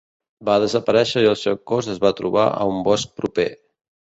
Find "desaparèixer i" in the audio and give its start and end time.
0.63-1.29